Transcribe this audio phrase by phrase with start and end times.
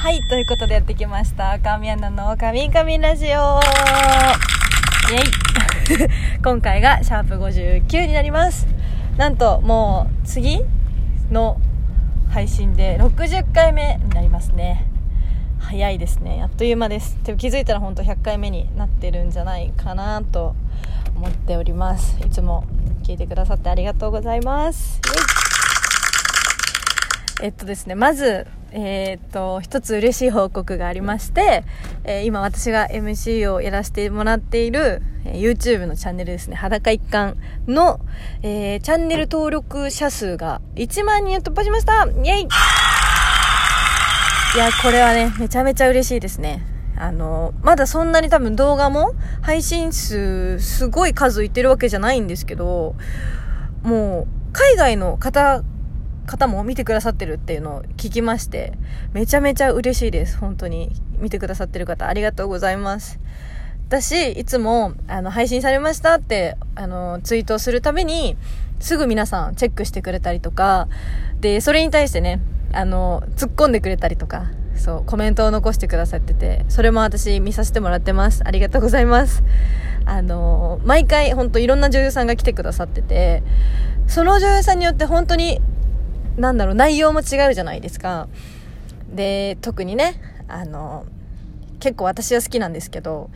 [0.00, 1.58] はい、ということでやってきました。
[1.58, 3.40] 神アナの神々ラジオイェイ
[6.42, 8.66] 今回がシャープ59になります。
[9.18, 10.64] なんと、もう次
[11.30, 11.60] の
[12.30, 14.86] 配信で60回目になりますね。
[15.58, 16.40] 早いですね。
[16.42, 17.18] あっという間です。
[17.22, 20.56] でも気づいたら本当100回目になってるんじゃないかなと
[21.14, 22.18] 思っております。
[22.26, 22.64] いつも
[23.02, 24.98] 聞いてくださってありがとうございます。
[25.04, 25.39] イェイ
[27.42, 31.64] えっとですね、まず、えーっと、一つ嬉しい報告がありまして、
[32.04, 37.36] えー今私が MC をやらせてもらっている、えー YouTube のチャンネルですね、裸一貫
[37.66, 38.00] の、
[38.42, 42.48] えーチャンネル登録者数が1万人を突破しましたイェイ
[44.54, 46.62] いや、これはね、めちゃめちゃ嬉しいですね。
[46.96, 52.96] あの、まだそんなに多分動画も配信数すごい数いってるわけじゃないんですけど、
[53.82, 55.62] もう、海外の方、
[56.30, 58.72] 方も見てくださってるっていうのを聞きまして、
[59.12, 60.38] めちゃめちゃ嬉しいです。
[60.38, 60.90] 本当に。
[61.20, 63.20] 見てくださってる方、ありがとうございます。
[63.88, 68.36] 私、いつも、あの、配信されましたって、あの、ツイートするために、
[68.78, 70.88] すぐ皆さんチェックしてくれたりとか、
[71.40, 72.40] で、それに対してね、
[72.72, 78.42] あの、突っ込んでくれたりとか、そう、コメントを残してくださってて、それも私見させてもらってます。
[78.46, 79.42] ありがとうございます。
[80.06, 83.42] あの、毎回本当いろんな女優さんが来てくださってて、
[84.06, 85.60] その女優さんによって本当に、
[86.36, 88.28] なんだろう、内容も違うじゃないですか。
[89.12, 91.04] で、特にね、あの、
[91.80, 93.30] 結構私は好きなんですけど、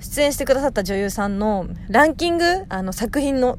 [0.00, 3.58] 出演してくださった女優さんのランキング、あの作品の、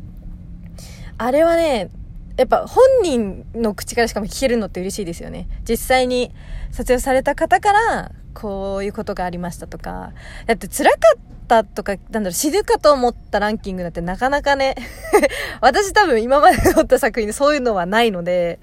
[1.18, 1.90] あれはね、
[2.38, 5.48] やっぱ本人の口からしかも聞けるのって嬉しいですよね。
[5.68, 6.32] 実際に
[6.72, 10.14] 撮影された方から、こういうことがありましたとか。
[10.46, 14.76] だって辛かったとか、なんだろう、死ぬかと思ったランキングなんてなかなかね、
[15.62, 18.60] 私多分今まで撮った作品でそういうのはないので、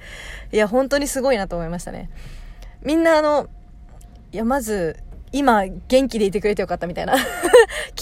[0.52, 2.10] いや、本当にすごいなと思いましたね。
[2.82, 3.48] みんなあの、
[4.30, 4.96] いや、まず、
[5.32, 7.16] 今、元気でいてくれてよかったみたいな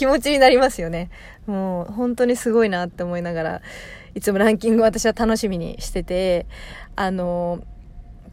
[0.02, 1.10] 気持ちになりますよね。
[1.46, 3.62] もう、本当にすごいなって思いながら、
[4.16, 6.46] いつもランキング私は楽しみにしてて、
[6.96, 7.62] あの、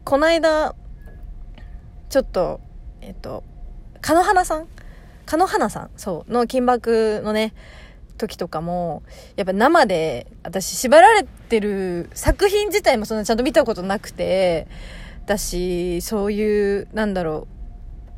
[0.02, 0.74] この間、
[2.08, 2.60] ちょっと、
[3.00, 3.44] えっと、
[4.00, 4.66] かのはなさん？
[5.26, 5.90] かのはなさん？
[5.96, 7.54] そう、の金箔のね、
[8.18, 9.04] 時とかも、
[9.36, 14.66] やっぱ生で、私縛られてる作品自体もそんなちゃんと見たことなくて、
[15.26, 17.46] だし、そういう、なんだろ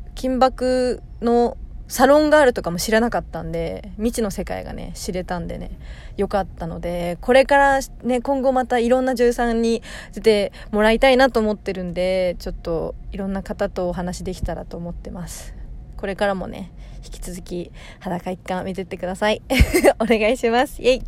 [0.07, 1.55] う、金箔の
[1.93, 5.77] サロンがあるとかも知らなかったんで、未知の世界がね、知れたんでね、
[6.17, 15.53] よかったので、これからね、今後またいろんな女優さんに出てもらいたいなと思ってるんで、ちょっといろんな方とお話できたらと思ってます。
[15.95, 16.71] これからもね、
[17.05, 19.43] 引き続き裸一貫見てってください。
[20.01, 20.81] お願いします。
[20.81, 21.03] イェイ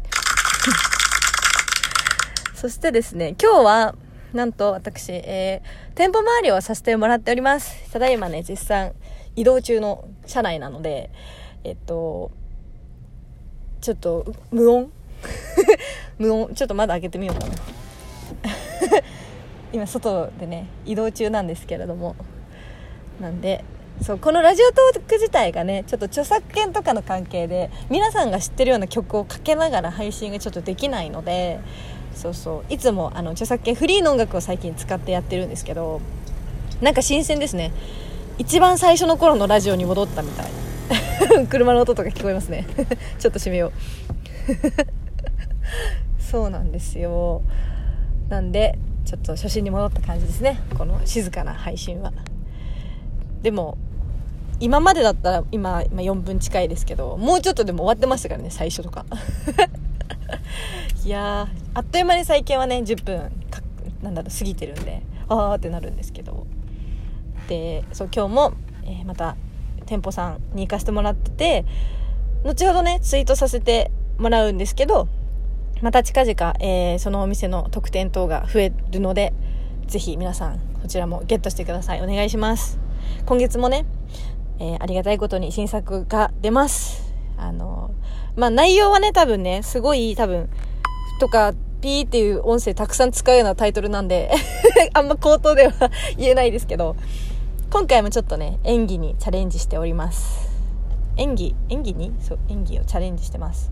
[2.53, 3.95] そしてですね、今日は、
[4.33, 7.91] なんと私、えー、店舗周りをさせてもらっております。
[7.91, 8.91] ただいまね、絶賛
[9.35, 11.09] 移動中の車内なので、
[11.63, 12.31] えっと、
[13.81, 14.91] ちょっと、無音？
[16.17, 17.55] 無音、ちょっとまだ開けてみようかな。
[19.73, 22.15] 今、外でね、移動中なんですけれども。
[23.19, 23.63] なんで、
[24.01, 31.59] そう、このラジオトーク自体がね、ちょっと著作権とかの関係で、皆さんが知ってるような曲をかけながら配信がちょっとできないので、
[32.15, 36.01] そうそういつもあの著作権フリーの音楽を最近使ってやってるんですけど
[36.81, 37.73] なんか新鮮ですね
[38.37, 40.51] 一番最初の頃のラジオに戻ったみたい。
[41.47, 42.65] 車の音とか聞こえますね。
[43.17, 43.71] ちょっと閉めよう。
[46.21, 47.41] そうなんですよ。
[48.29, 50.59] なんでちょっと初心に戻った感じですね。
[50.77, 52.11] この静かな配信は。
[53.41, 53.77] でも
[54.59, 59.05] 今までだったら今今4分近いですけどもうちょっとでも終わってましたからね最初とか。
[61.05, 63.31] いやあっという間に最近はね10分
[64.01, 66.34] なんだろう過ぎてるんであーってなるんですけど。
[67.47, 69.35] でそう今日も、えーまた
[69.85, 71.65] 店舗さんに行かせてもらってて
[72.43, 75.07] 後ほどねツイートさせてもらうんですけど
[75.81, 79.33] また近々、えーそのお店の特典等が増えるので
[79.85, 82.01] ぜひ皆さんこちらもゲットしてください。
[82.01, 82.79] お願いします。
[83.25, 83.85] 今月もね、
[84.59, 87.13] えーありがたいことに新作が出ます。
[87.37, 87.91] あの
[88.35, 90.49] まあ内容はね多分ねすごい多分
[91.19, 94.31] とか、ピーっていう音声たくさん使うようなタイトルなんで、
[94.93, 95.73] あんま口頭では
[96.17, 96.95] 言えないですけど、
[97.71, 100.49] 今回もちょっとね、演技にチャレンジしております。
[101.17, 102.13] 演技、演技に？
[102.19, 103.71] そう、演技をチャレンジしてます。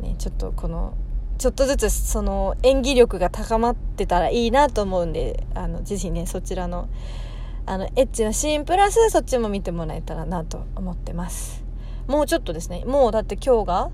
[0.00, 0.94] ね、ちょっとこの、
[1.38, 6.88] ちょっとずつその演技力が高まってたらいいなと思うんで、あの、ぜひね、そちらの、
[7.64, 11.64] あの、エッチなシーンプラスそっちも見てもらえたらなと思ってます。
[12.06, 13.90] もうちょっとですね、もうだって今日が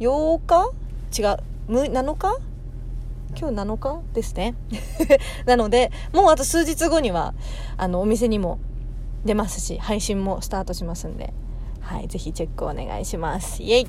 [0.00, 0.72] 8日？
[1.16, 2.38] 違う、7日？
[3.38, 4.54] 今日7日ですね。
[5.46, 7.34] なので、もうあと数日後には、
[7.76, 8.58] あの、お店にも
[9.24, 11.32] 出ますし、配信もスタートしますんで、
[11.80, 13.62] はい、ぜひチェックお願いします。
[13.62, 13.88] イェイ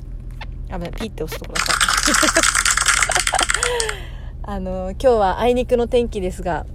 [0.70, 1.72] あ、ピッて押すところさ。
[4.42, 6.66] あの、今日はあいにくの天気ですが、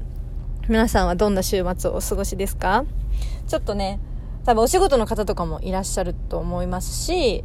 [0.69, 2.85] 皆さんはどんな週末をお過ごしですか？
[3.47, 3.99] ちょっとね、
[4.45, 7.43] 多分お仕事の方とかもいらっしゃると思いますし、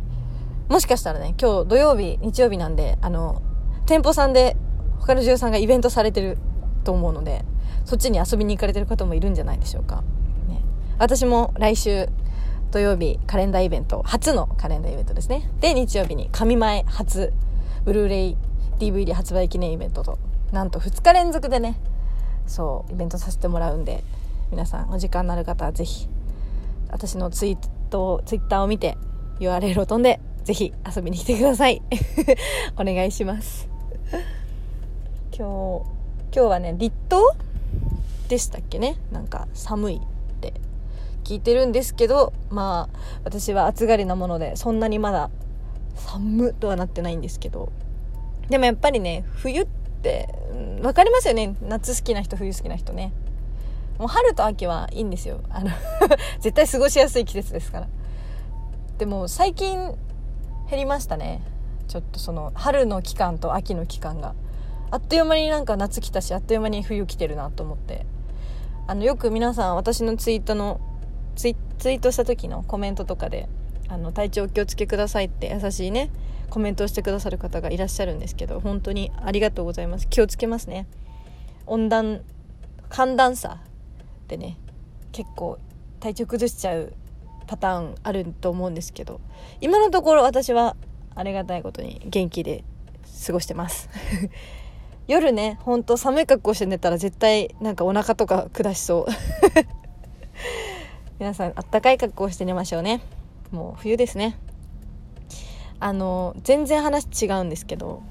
[0.68, 3.42] もしかしたらね、今日土曜日、日曜日なんで、あの、
[3.86, 4.56] 店舗さんで
[5.08, 6.36] 他の女優さんがイベントされてる
[6.84, 7.42] と思うので、
[7.86, 10.04] そっちに遊びに行かれてる方もいるんじゃないでしょうか。
[10.48, 10.60] ね、
[10.98, 12.10] 私も来週
[12.72, 15.50] 土曜日カレンダーイベント、初のカレンダーイベントですね。
[15.60, 17.32] で、日曜日に神前初、
[17.86, 18.36] ブルーレイ
[18.78, 20.18] DVD 発売記念イベントと、
[20.52, 21.80] なんと2日連続でね、
[22.46, 24.04] そう、イベントさせてもらうんで、
[24.50, 26.06] 皆さんお時間のある方はぜひ、
[26.90, 27.58] 私のツイー
[27.88, 28.98] ト、ツイッターを見て
[29.40, 31.80] URL を飛んで、ぜひ遊びに来てください。
[32.76, 33.77] お願いします。
[35.38, 37.22] 今日、今日はね、立冬
[38.28, 38.96] でしたっけね？
[39.12, 40.00] なんか寒いっ
[40.40, 40.52] て
[41.22, 45.30] 聞いてるんですけど、まあ、私は暑がりなもので、そんなにまだ
[45.94, 47.70] 寒とはなってないんですけど、
[48.48, 49.66] でもやっぱりね、冬っ
[50.02, 50.28] て、
[50.78, 51.54] わ分かりますよね？
[51.62, 53.12] 夏好きな人、冬好きな人ね。
[53.96, 55.40] もう春と秋はいいんですよ。
[55.50, 55.70] あの
[56.40, 57.88] 絶対過ごしやすい季節ですから。
[58.98, 59.96] でも最近
[60.68, 61.40] 減りましたね
[61.86, 64.34] ちょっとその春の期間と秋の期間が
[64.90, 68.06] あっという間になんか夏来たしあっという間に冬来てるなと思って。
[68.88, 70.80] あのよく皆さん私のツイートの
[71.36, 73.46] ツイートした時のコメントとかで
[73.86, 76.10] あの体調お気をつけくださいって優しいね
[76.48, 80.08] コメントをしてくださる方がいらっしゃるんですけど本当にありがとうございます。
[80.08, 80.86] 気をつけますね。
[81.66, 82.22] 温暖
[82.88, 83.60] 寒暖差
[84.26, 84.56] でね
[85.12, 85.58] 結構
[86.00, 86.94] 体調崩しちゃう
[87.46, 89.20] パターンあると思うんですけど
[89.60, 90.76] 今のところ私は
[91.14, 92.64] ありがたいことに元気で
[93.26, 93.90] 過ごしてます。
[95.08, 99.06] 夜ねほんと寒い格好して寝たら絶対なんかお腹とか下しそう。
[101.18, 103.00] 皆さんあったかい格好して寝ましょうね。
[103.50, 104.38] もう冬ですね。
[105.80, 108.02] あの全然話違うんですけど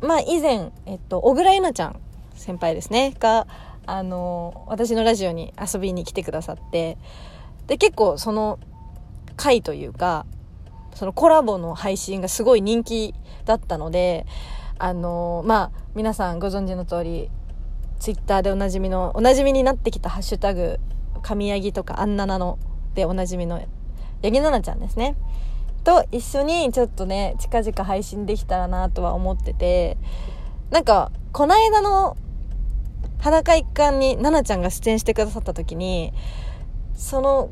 [0.00, 2.00] まあ以前えっと小倉優奈ちゃん
[2.34, 3.14] 先輩ですね。
[3.18, 3.48] が
[3.86, 6.98] あの私のラジオに遊びに来てくださって
[7.66, 8.58] で、結構その
[9.36, 10.24] 回というか、
[10.94, 13.14] そのコラボの配信がすごい人気
[13.44, 14.26] だったので、
[14.78, 17.30] あのー、まあ、皆さんご存知の通り、
[17.98, 20.78] ツイッターでおなじみの、おなじみになってきたハッシュタグ、
[21.22, 22.58] 神ヤギとかアンナナの
[22.94, 23.60] でおなじみの
[24.22, 25.16] ヤギナナちゃんですね。
[25.84, 29.96] と一緒にちょっとね、近々配信できたらなとは思ってて、
[30.70, 32.16] なんか、こないだの
[33.18, 36.12] 裸一貫にナナちゃんが出演してくださった時に、
[36.94, 37.50] その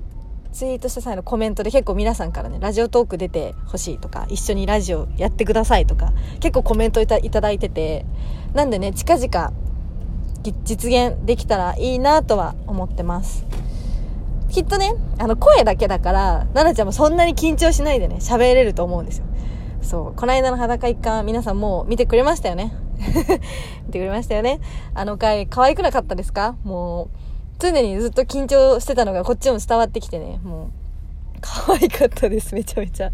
[0.55, 8.07] ツイートした際のコメントで結構皆さんからね、ラジオトーク出てほしいとか、一緒にラジオやってくださいとか、結構コメントいただいてて、
[8.55, 9.53] なんでね、近々
[10.65, 13.45] 実現できたらいいなとは思ってます。
[14.49, 19.25] きっとね、あの声だけだから、奈々ちゃんもそんなに緊張しないでね、喋れると思うんですよ。
[19.83, 22.73] そう、この間の裸一貫皆さんもう見てくれましたよね。
[23.87, 24.61] 見てくれましたよね。
[24.95, 26.55] あの回可愛くなかったですか？
[26.63, 30.71] もう、常にずっと緊張してたのがこっちも伝わってきてね、もう、
[31.41, 33.11] 可愛かったです、めちゃめちゃ。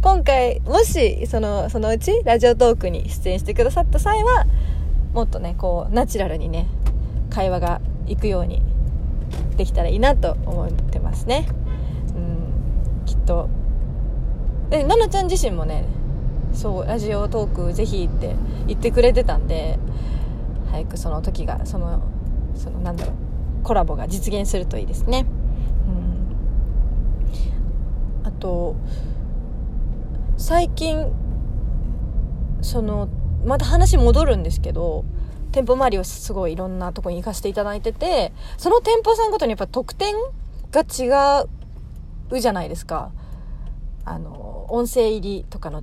[0.00, 4.46] 今回、もし、その、そのうち、ラジオトークに出演してくださった際は、
[5.12, 6.66] もっとね、こう、ナチュラルにね、
[7.30, 8.62] 会話がいくように
[9.56, 11.48] できたらいいなと思ってますね。
[12.14, 13.48] うん、きっと。
[14.70, 15.84] で、奈々ちゃん自身もね、
[16.52, 18.34] そう、ラジオトークぜひって
[18.66, 19.78] 言ってくれてたんで、
[20.70, 22.00] 早くその時が、その、
[22.54, 23.14] その、なんだろう、
[23.62, 25.26] コラボが実現するといいですね。
[28.22, 28.76] うん、あと
[30.36, 31.12] 最近
[32.62, 33.08] その
[33.44, 35.04] また話戻るんですけど
[35.52, 40.14] 店舗周りをすごいいろんなとこに行かせていただいててその店舗さんごとにやっぱ特典
[40.70, 41.46] が違
[42.30, 43.12] うじゃないですか
[44.04, 45.82] あの音声入りとかの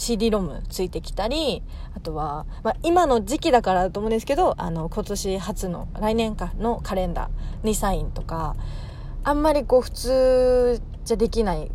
[0.00, 1.62] CD ロムついてきたり、
[1.94, 8.56] あとは、まあ、今の時期だからだと思うんですけど、あの、今年初の、来年かのカレンダーにサインとか、
[9.24, 11.70] あんまりこう普通じゃできない、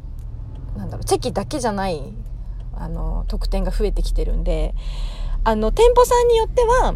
[0.75, 2.01] なんだろう、チェキだけじゃない、
[2.73, 4.73] あの、特典が増えてきてるんで、
[5.43, 6.95] あの、店舗さんによっては、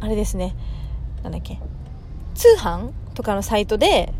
[0.00, 0.56] あれですね、
[1.22, 1.60] なんだっけ、
[2.34, 4.14] 通販とかのサイトで、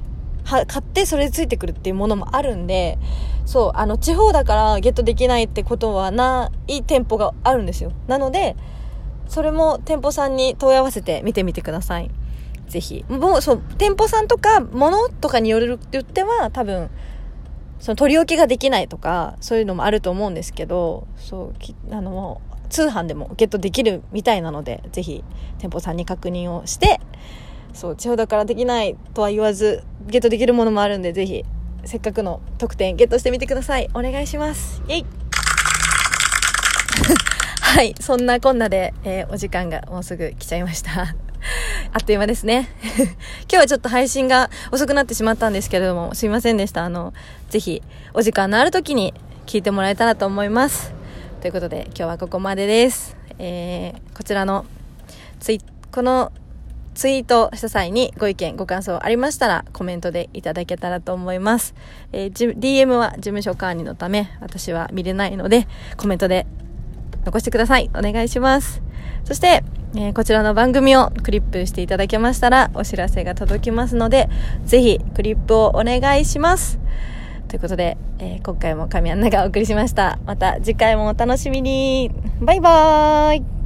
[0.44, 2.98] は、買ってそれでついてくるっていうものもあるんで、
[3.46, 7.92] そう、あの、地方だからゲットできないってことはない店舗があるんですよ。
[8.06, 8.56] なので、
[9.28, 12.10] それも店舗さんに問い合わせて見てみてください。
[12.68, 13.04] ぜひ。
[13.08, 16.90] もう、そう、店舗さんとか、物とかによるって言っては、多分、
[17.80, 25.24] その取り置きができないとか、そういうのもあると思うんですけど、そう、きあの、通販でもゲットできるみたいなので、ぜひ
[25.58, 27.00] 店舗さんに確認をして、
[27.72, 31.44] そう、地方だからできないとは言わず、ゲットできるものもあるんで、ぜひ、
[31.84, 33.88] せっかくの特典ゲットしてみてください。
[33.94, 34.82] お願いします。
[34.88, 35.06] イェイ
[37.60, 41.14] はい、そんなこんなで、えー、お時間がもうすぐ来ちゃいました。
[41.92, 42.68] あっという間ですね。
[43.48, 46.84] 今日はちょっと配信が遅くなってしまったんですけれども、すいませんでした。
[46.84, 47.12] あの、
[47.48, 47.82] ぜひ、
[48.14, 49.14] お時間のある時に
[49.46, 50.92] 聞いてもらえたらと思います。
[51.40, 53.16] ということで、今日はここまでです。
[53.38, 54.66] えー、こちらの
[55.40, 56.32] ツイ、この
[57.00, 61.74] ツイートした際にご意見、ご感想ありましたらコメントでいただけたらと思います。
[62.12, 65.66] えー、DM は事務所管理のため私は見れないので
[65.96, 66.46] コメントで
[67.24, 67.88] 残してください。
[67.94, 68.82] お願いします。
[69.24, 69.64] そして、
[69.94, 74.28] えー、こちらの番組をクリップしていただけましたらお知らせが届きますので、
[74.66, 76.78] ぜひクリップをお願いします。
[77.48, 80.18] ということで、えー、今回も神アンナがお送りしました。
[80.26, 82.10] また次回もお楽しみに。
[82.42, 83.59] バイバーイ